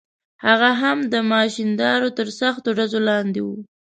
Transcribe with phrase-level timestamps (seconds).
[0.45, 3.47] هغه هم د ماشیندارو تر سختو ډزو لاندې و.